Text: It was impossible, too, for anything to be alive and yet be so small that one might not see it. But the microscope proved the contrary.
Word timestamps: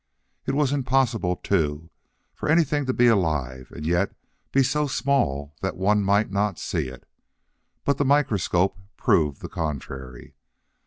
It 0.47 0.55
was 0.55 0.73
impossible, 0.73 1.35
too, 1.35 1.91
for 2.33 2.49
anything 2.49 2.87
to 2.87 2.91
be 2.91 3.05
alive 3.05 3.69
and 3.71 3.85
yet 3.85 4.15
be 4.51 4.63
so 4.63 4.87
small 4.87 5.55
that 5.61 5.77
one 5.77 6.01
might 6.03 6.31
not 6.31 6.57
see 6.57 6.87
it. 6.87 7.07
But 7.85 7.99
the 7.99 8.05
microscope 8.05 8.79
proved 8.97 9.41
the 9.43 9.47
contrary. 9.47 10.33